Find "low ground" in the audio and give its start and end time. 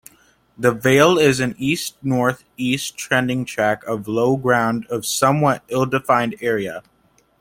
4.07-4.87